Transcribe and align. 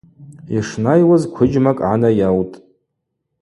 Йшнайуаз 0.57 1.23
квыджьмакӏ 1.33 1.79
гӏанайаутӏ. 1.83 2.55